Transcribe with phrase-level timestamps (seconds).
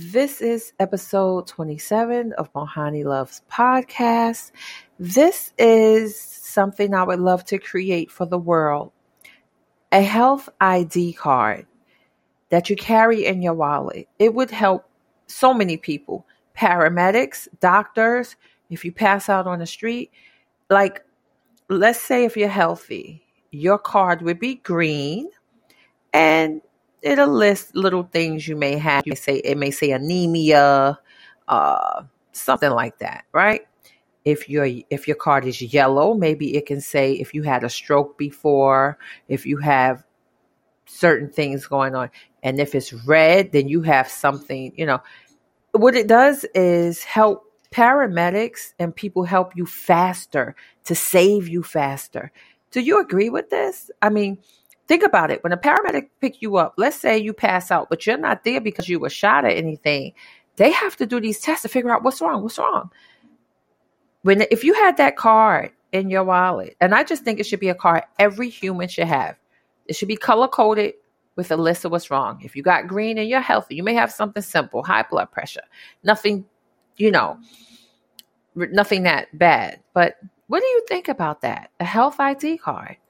[0.00, 4.52] This is episode 27 of Mohani Loves podcast.
[5.00, 8.92] This is something I would love to create for the world
[9.90, 11.66] a health ID card
[12.50, 14.08] that you carry in your wallet.
[14.20, 14.88] It would help
[15.26, 16.24] so many people
[16.56, 18.36] paramedics, doctors,
[18.70, 20.12] if you pass out on the street.
[20.70, 21.04] Like,
[21.68, 25.28] let's say if you're healthy, your card would be green
[26.12, 26.60] and
[27.02, 29.04] it'll list little things you may have.
[29.06, 30.98] You may say it may say anemia,
[31.46, 32.02] uh,
[32.32, 33.62] something like that, right?
[34.24, 37.70] If your if your card is yellow, maybe it can say if you had a
[37.70, 38.98] stroke before,
[39.28, 40.04] if you have
[40.86, 42.10] certain things going on,
[42.42, 44.72] and if it's red, then you have something.
[44.76, 45.00] You know,
[45.72, 52.32] what it does is help paramedics and people help you faster to save you faster.
[52.70, 53.90] Do you agree with this?
[54.02, 54.38] I mean,
[54.88, 55.44] think about it.
[55.44, 58.60] When a paramedic pick you up, let's say you pass out, but you're not there
[58.60, 60.14] because you were shot or anything.
[60.56, 62.42] They have to do these tests to figure out what's wrong.
[62.42, 62.90] What's wrong?
[64.22, 67.60] When if you had that card in your wallet, and I just think it should
[67.60, 69.36] be a card every human should have.
[69.86, 70.94] It should be color coded
[71.36, 72.40] with a list of what's wrong.
[72.42, 75.62] If you got green and you're healthy, you may have something simple, high blood pressure,
[76.02, 76.44] nothing,
[76.96, 77.38] you know,
[78.54, 79.80] nothing that bad.
[79.94, 80.16] But
[80.48, 81.70] what do you think about that?
[81.80, 82.98] A health ID card.